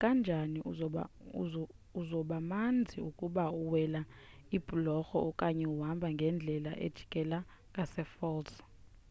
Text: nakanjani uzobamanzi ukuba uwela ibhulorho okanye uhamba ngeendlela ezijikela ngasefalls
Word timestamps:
nakanjani 0.03 0.59
uzobamanzi 2.01 2.97
ukuba 3.09 3.43
uwela 3.63 4.01
ibhulorho 4.57 5.17
okanye 5.29 5.65
uhamba 5.75 6.07
ngeendlela 6.15 6.71
ezijikela 6.85 7.39
ngasefalls 7.71 8.53